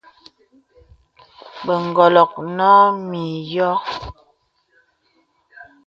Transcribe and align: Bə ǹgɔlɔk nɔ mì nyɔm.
Bə 1.65 1.73
ǹgɔlɔk 1.87 2.33
nɔ 2.57 2.69
mì 3.07 3.21
nyɔm. 3.49 3.79